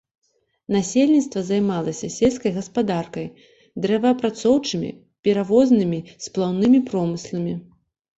Насельніцтва 0.75 1.41
займалася 1.49 2.07
сельскай 2.13 2.51
гаспадаркай, 2.55 3.27
дрэваапрацоўчымі, 3.83 4.89
перавознымі, 5.27 5.99
сплаўнымі 6.29 6.79
промысламі. 6.89 7.53